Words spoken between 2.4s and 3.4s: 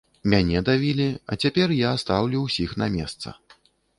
ўсіх на месца.